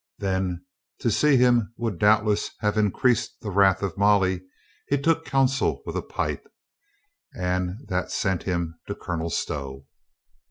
Then— 0.17 0.65
to 1.01 1.11
see 1.11 1.37
him 1.37 1.75
would 1.77 1.99
doubtless 1.99 2.49
have 2.61 2.75
in 2.75 2.89
creased 2.89 3.39
the 3.41 3.51
wrath 3.51 3.83
of 3.83 3.99
Molly— 3.99 4.41
he 4.89 4.99
took 4.99 5.25
counsel 5.25 5.83
with 5.85 5.95
a 5.95 6.01
pipe. 6.01 6.51
And 7.35 7.75
that 7.87 8.09
sent 8.11 8.41
him 8.41 8.79
to 8.87 8.95
Colonel 8.95 9.29
Stow. 9.29 9.85